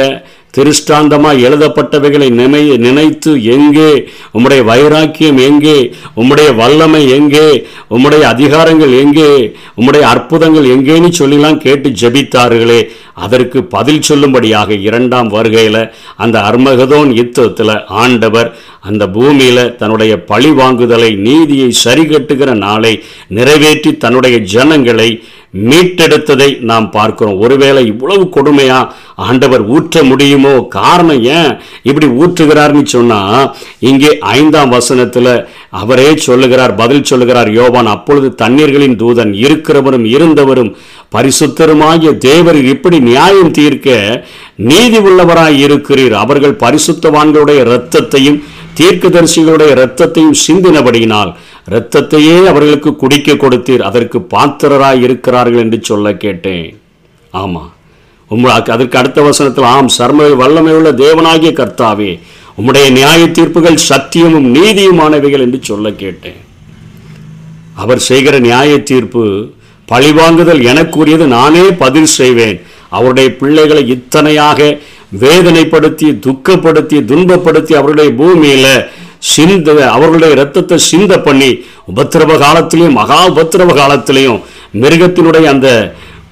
திருஷ்டாந்தமா 0.57 1.31
எழுதப்பட்டவைகளை 1.45 2.29
நினை 2.29 2.77
நினைத்து 2.77 3.43
எங்கே? 3.43 3.89
உம்முடைய 4.33 4.63
வைராக்கியம் 4.63 5.37
எங்கே? 5.37 5.77
உம்முடைய 6.15 6.55
வல்லமை 6.55 7.09
எங்கே? 7.09 7.47
உம்முடைய 7.89 8.23
அதிகாரங்கள் 8.33 8.93
எங்கே? 8.99 9.29
உம்முடைய 9.77 10.05
அற்புதங்கள் 10.13 10.71
எங்கேன்னு 10.75 11.11
சொல்லிலாம் 11.19 11.57
கேட்டு 11.57 11.89
ஜெபித்தார்களே. 11.89 12.79
அதற்கு 13.13 13.63
பதில் 13.63 14.03
சொல்லும்படியாக 14.07 14.69
இரண்டாம் 14.81 15.27
வருகையில் 15.27 15.79
அந்த 16.15 16.39
அர்மகதோன் 16.39 17.13
யுத்தத்தில் 17.13 17.85
ஆண்டவர் 17.87 18.49
அந்த 18.79 19.07
பூமியில 19.07 19.75
தன்னுடைய 19.75 20.23
பழி 20.23 20.49
வாங்குதலை 20.51 21.15
நீதியை 21.17 21.69
சரிகட்டுகிற 21.85 22.55
நாளை 22.55 22.93
நிறைவேற்றி 23.27 23.97
தன்னுடைய 23.97 24.37
ஜனங்களை 24.53 25.09
மீட்டெடுத்ததை 25.53 26.61
நாம் 26.61 26.91
பார்க்கிறோம். 26.91 27.39
ஒருவேளை 27.39 27.85
இவ்வளவு 27.85 28.29
கொடுமையா? 28.35 28.87
ஆண்டவர் 29.15 29.71
ஊற்ற 29.71 30.03
முடியுமோ? 30.03 30.61
காரணம் 30.61 31.23
ஏன் 31.23 31.57
இப்படி 31.83 32.05
ஊற்றுகிறார்னு 32.05 32.85
சொன்னா 32.85 33.53
இங்கே 33.79 34.17
ஐந்தாம் 34.17 34.71
வசனத்துல 34.71 35.45
அவரே 35.69 36.15
சொல்லுகிறார் 36.15 36.75
பதில் 36.75 37.03
சொல்லுகிறார். 37.03 37.51
யோவான் 37.51 37.85
அப்பொழுது 37.85 38.35
தண்ணீர்களின் 38.35 38.95
தூதன் 38.95 39.33
இருக்கிறவரும் 39.33 40.05
இருந்தவரும் 40.05 40.75
பரிசுத்தருமாகிய 41.15 42.17
தேவர் 42.17 42.65
இப்படி 42.65 42.99
நியாயம் 42.99 43.51
தீர்க்க 43.51 44.25
நீதி 44.55 44.97
உள்ளவராய் 44.97 45.57
இருக்கிறீர். 45.67 46.11
அவர்கள் 46.11 46.55
பரிசுத்தவான்களுடைய 46.55 47.59
இரத்தத்தையும் 47.67 48.43
தீர்க்கதரிசிகளுடைய 48.79 49.69
இரத்தத்தையும் 49.75 50.37
சிந்தினபடியினால் 50.47 51.33
இரத்தத்தையே 51.69 52.45
அவர்களுக்கு 52.45 52.95
குடிக்க 52.95 53.33
கொடுத்தீர் 53.33 53.79
அதற்கு 53.79 54.19
பாத்திரராய் 54.19 55.01
இருக்கிறார்கள் 55.01 55.61
என்று 55.61 55.79
சொல்ல 55.81 56.13
கேட்டேன். 56.13 56.79
ஆமா. 57.33 57.63
உம் 58.27 58.43
அதற்கு 58.43 58.97
அடுத்த 58.97 59.21
வசனத்தில் 59.21 59.63
ஆம் 59.63 59.89
சர்ம 59.97 60.21
வல்லமையுள்ள 60.41 60.89
தேவனாகிய 61.03 61.51
கர்த்தாவே 61.59 62.19
உம்முடைய 62.57 62.91
நியாய 62.91 63.27
தீர்ப்புகள் 63.27 63.77
சத்தியமும் 63.89 64.47
நீதியுமானவைகள் 64.55 65.39
என்று 65.39 65.59
சொல்ல 65.61 65.91
கேட்டேன். 65.91 66.39
அவர் 67.75 67.99
செய்கிற 67.99 68.39
நியாய 68.39 68.79
தீர்ப்பு 68.79 69.23
பழிவாங்குதல் 69.91 70.61
எனக்குரியது 70.71 71.25
நானே 71.25 71.61
பதில் 71.61 72.11
செய்வேன். 72.19 72.61
அவருடைய 72.89 73.35
பிள்ளைகளை 73.35 73.83
இத்தனையாக 73.91 74.79
வேதனைப்படுத்தி 75.11 76.07
துக்கப்படுத்தி 76.25 76.97
துன்பப்படுத்தி 77.11 77.73
அவருடைய 77.75 78.09
பூமியில 78.11 78.67
சிந்த 79.19 79.69
அவர்களுடைய 79.85 80.35
இரத்தத்தை 80.35 80.77
சிந்த 80.77 81.13
பண்ணி 81.19 81.49
உபத்திரவ 81.85 82.33
காலத்திலையும் 82.37 82.93
மகா 82.93 83.19
உபத்திரவ 83.27 83.73
காலத்திலையும் 83.73 84.41
மிருகத்தினுடைய 84.73 85.45
அந்த 85.45 85.69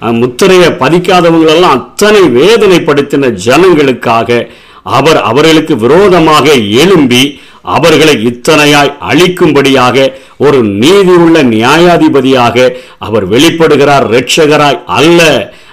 முத்திரையை 0.00 0.68
பதிக்காதவங்களெல்லாம் 0.80 1.76
அத்தனை 1.76 2.22
வேதனைப்படுத்தின 2.38 3.30
ஜனங்களுக்காக 3.46 4.48
அவர் 4.82 5.20
அவர்களுக்கு 5.22 5.76
விரோதமாக 5.76 6.46
எழும்பி 6.54 7.40
அவர்களை 7.62 8.14
இத்தனையாய் 8.22 8.92
அழிக்கும்படியாக 9.10 10.06
ஒரு 10.36 10.62
நீதியுள்ள 10.62 11.42
நியாயாதிபதியாக 11.42 12.66
அவர் 12.98 13.24
வெளிப்படுகிறார் 13.28 14.06
ரட்சகராய் 14.08 14.84
அல்ல. 14.86 15.22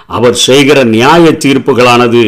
அவர் 0.06 0.34
செய்கிற 0.34 0.84
நியாய 0.84 1.30
தீர்ப்புகளானது 1.44 2.22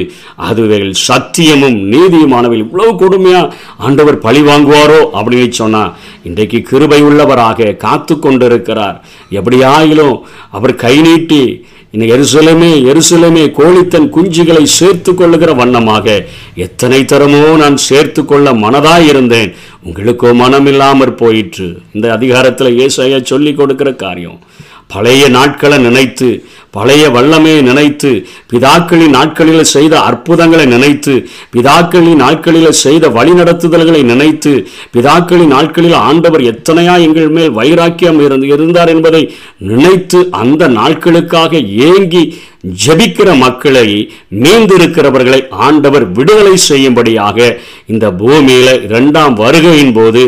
அதுவைகள் 0.49 0.95
சத்தியமும் 1.09 1.79
நீதியுமானவை 1.93 2.57
இவ்வளவு 2.57 2.93
கொடுமையா 2.93 3.53
ஆண்டவர் 3.79 4.19
பழி 4.19 4.41
வாங்குவாரோ 4.41 5.01
அப்படின்னு 5.19 5.51
சொன்னா 5.51 5.85
இன்றைக்கு 6.23 6.61
கிருபை 6.63 7.03
உள்ளவராக 7.03 7.77
காத்து 7.77 8.19
கொண்டிருக்கிறார். 8.19 9.05
எப்படியாயிலும் 9.31 10.17
அவர் 10.51 10.75
கை 10.75 11.01
நீட்டி 11.01 11.65
இந்த 11.91 12.07
எருசலமே 12.17 12.71
எருசலமே 12.91 13.45
கோழித்தன் 13.59 14.09
குஞ்சுகளை 14.15 14.63
சேர்த்து 14.63 15.15
கொள்ளுகிற 15.15 15.53
வண்ணமாக 15.53 16.27
எத்தனை 16.55 17.01
தரமோ 17.03 17.57
நான் 17.57 17.77
சேர்த்து 17.77 18.25
கொள்ள 18.25 18.53
மனதாய் 18.53 19.07
இருந்தேன் 19.07 19.55
உங்களுக்கோ 19.87 20.31
மனமில்லாமற் 20.43 21.15
போயிற்று. 21.23 21.69
இந்த 21.93 22.13
அதிகாரத்தில் 22.13 22.79
ஏசாயா 22.79 23.23
சொல்லி 23.23 23.55
கொடுக்கிற 23.55 23.93
காரியம் 23.93 24.39
பழைய 24.87 25.29
நாட்களை 25.29 25.79
நினைத்து 25.79 26.45
பழைய 26.75 27.05
வல்லமையை 27.11 27.61
நினைத்து 27.63 28.11
பிதாக்களின் 28.51 29.09
நாட்களில் 29.09 29.65
செய்த 29.67 29.95
அற்புதங்களை 30.01 30.67
நினைத்து 30.67 31.15
பிதாக்களின் 31.53 32.17
நாட்களில் 32.17 32.81
செய்த 32.81 33.09
வழிநடத்துதல்களை 33.09 34.03
நினைத்து 34.05 34.53
பிதாக்களின் 34.93 35.47
நாட்களில் 35.47 35.97
ஆண்டவர் 36.03 36.45
எத்தனையா 36.51 36.97
எங்கள் 37.01 37.29
மேல் 37.29 37.51
வைராக்கியம் 37.51 38.21
இருந்து 38.21 38.47
இருந்தார் 38.47 38.89
என்பதை 38.89 39.23
நினைத்து 39.71 40.21
அந்த 40.41 40.69
நாட்களுக்காக 40.77 41.53
ஏங்கி 41.89 42.25
ஜெபிக்கிற 42.85 43.31
மக்களை 43.39 43.87
மீந்திருக்கிறவர்களை 44.41 45.41
ஆண்டவர் 45.67 46.07
விடுதலை 46.13 46.57
செய்யும்படியாக 46.63 47.39
இந்த 47.87 48.07
பூமியில 48.21 48.69
இரண்டாம் 48.83 49.35
வருகையின் 49.35 49.93
போது 49.93 50.23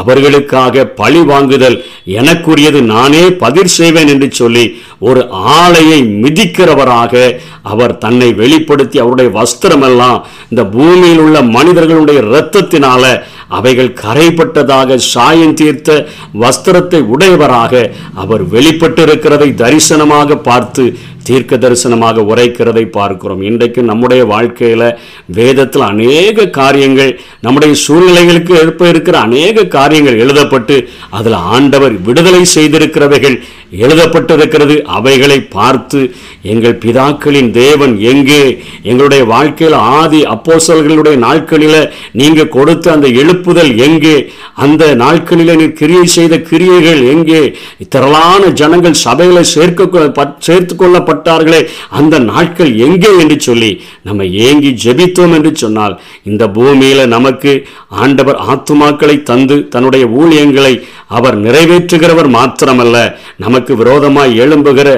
அவர்களுக்காக 0.00 0.84
பழி 0.94 1.22
வாங்குதல் 1.22 1.76
எனக்குரியது. 2.14 2.80
நானே 2.90 3.22
பதிர் 3.40 3.74
செய்வேன் 3.74 4.08
என்று 4.08 4.28
சொல்லி 4.32 4.64
ஒரு 5.00 5.22
ஆலையை 5.54 5.89
மிதிக்கிறவராக 6.20 7.14
அவர் 7.62 7.98
தன்னை 7.98 8.28
வெளிப்படுத்தி 8.32 8.98
அவருடைய 8.98 9.30
வஸ்திரமெல்லாம் 9.30 10.18
இந்த 10.48 10.64
பூமியில் 10.66 11.18
உள்ள 11.18 11.42
மனிதர்களுடைய 11.48 12.20
இரத்தத்தினால 12.22 13.04
அவைகள் 13.48 13.92
கரைப்பட்டதாக 14.00 14.96
சாயம் 15.04 15.54
தீர்த்த 15.54 15.90
வஸ்திரத்தை 16.34 17.00
உடையவராக 17.06 17.72
அவர் 18.14 18.44
வெளிப்பட்டிருக்கிறதை 18.48 19.48
தரிசனமாக 19.54 20.36
பார்த்து 20.42 20.84
தீர்க்க 21.22 21.56
தரிசனமாக 21.56 22.24
உரைக்கிறதை 22.30 22.84
பார்க்கிறோம். 22.90 23.42
இன்றைக்கு 23.42 23.82
நம்முடைய 23.82 24.24
வாழ்க்கையில் 24.24 24.96
வேதத்தில் 25.26 25.82
அநேக 25.82 26.46
காரியங்கள் 26.46 27.20
நம்முடைய 27.40 27.74
சூழ்நிலைகளுக்கு 27.86 28.52
ஏற்ப 28.62 28.88
இருக்கிற 28.88 29.18
அநேக 29.18 29.64
காரியங்கள் 29.64 30.20
எழுதப்பட்டு 30.26 30.88
அதில் 31.10 31.32
ஆண்டவர் 31.32 32.00
விடுதலை 32.00 32.42
செய்திருக்கிறவைகள் 32.54 33.38
எழுதப்பட்டிருக்கிறது. 33.72 34.80
அவைகளை 34.80 35.40
பார்த்து 35.40 36.14
எங்கள் 36.42 36.78
பிதாக்களின் 36.84 37.50
தேவன் 37.50 37.98
எங்கே? 38.00 38.62
எங்களுடைய 38.82 39.24
வாழ்க்கையில் 39.24 39.76
ஆதி 39.76 40.22
அப்போசல்களுடைய 40.22 41.16
நாட்களில் 41.16 41.90
நீங்கள் 42.12 42.48
கொடுத்த 42.48 42.92
அந்த 42.92 43.08
எழுப்புதல் 43.08 43.76
எங்கே? 43.76 44.16
அந்த 44.54 44.94
நாட்களில் 44.94 45.56
நீ 45.56 45.68
கிரியை 45.72 46.06
செய்த 46.06 46.38
கிரியைகள் 46.38 47.02
எங்கே? 47.02 47.42
திரளான 47.88 48.42
ஜனங்கள் 48.46 49.02
சபையில 49.04 49.40
சேர்க்க 49.40 50.38
சேர்த்து 50.38 50.74
கொள்ளப்பட்டார்களே 51.12 51.60
அந்த 51.98 52.14
நாட்கள் 52.26 52.70
எங்கே 52.80 53.10
என்று 53.20 53.36
சொல்லி 53.40 53.70
நம்ம 54.02 54.24
ஏங்கி 54.42 54.70
ஜெபித்தோம் 54.82 55.34
என்று 55.36 55.52
சொன்னால் 55.56 55.94
இந்த 56.24 56.44
பூமியில 56.54 57.06
நமக்கு 57.08 57.52
ஆண்டவர் 58.00 58.38
ஆத்துமாக்களை 58.46 59.16
தந்து 59.22 59.56
தன்னுடைய 59.72 60.04
ஊழியங்களை 60.16 60.72
அவர் 61.10 61.36
நிறைவேற்றுகிறவர் 61.38 62.28
மாத்திரமல்ல 62.30 62.96
நமக்கு 63.36 63.72
விரோதமாய் 63.76 64.36
எழும்புகிற 64.42 64.88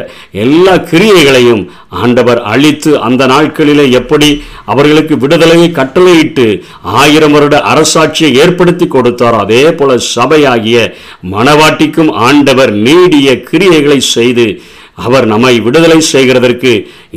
எல்லா 0.42 0.75
கிரியைகளையும் 0.90 1.62
ஆண்டவர் 2.00 2.40
அழித்து 2.50 2.90
அந்த 3.02 3.23
நாட்களிலே 3.26 3.87
எப்படி 3.92 4.28
அவர்களுக்கு 4.66 5.14
விடுதலையை 5.19 5.69
கட்டளையிட்டு 5.73 6.47
ஆயிரம் 6.99 7.35
வருட 7.37 7.57
அரசாட்சியை 7.72 8.31
ஏற்படுத்தி 8.42 8.88
கொடுத்தாரோ 8.88 9.40
அதே 9.44 9.64
போல 9.72 9.96
சபையாகிய 10.12 10.79
மணவாட்டிக்கும் 11.33 12.12
ஆண்டவர் 12.27 12.72
நீடிய 12.87 13.35
கிரியைகளை 13.48 13.98
செய்து 14.12 14.46
அவர் 15.07 15.27
நம்மை 15.33 15.61
விடுதலை 15.61 15.99
செய்கிறதற்கு 16.12 16.73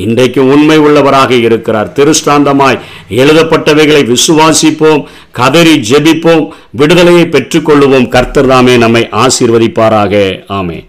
இன்றைக்கு 0.06 0.42
உண்மை 0.54 0.78
உள்ளவராக 0.80 1.32
இருக்கிறார். 1.48 1.92
திருஷ்டாந்தமாய் 1.96 2.80
எழுதப்பட்டவைகளை 3.22 4.02
விசுவாசிப்போம் 4.12 5.04
கதறி 5.32 5.76
ஜெபிப்போம் 5.90 6.46
விடுதலையை 6.70 7.26
பெற்றுக்கொள்ளுவோம். 7.26 8.08
கர்த்தர் 8.08 8.52
தாமே 8.54 8.78
நம்மை 8.78 9.04
ஆசீர்வதிப்பாராக. 9.12 10.14
ஆமே 10.60 10.80